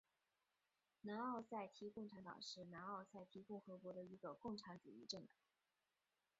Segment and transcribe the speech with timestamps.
[1.01, 5.35] 南奥塞梯共产党是南奥塞梯共和国的一个共产主义政党。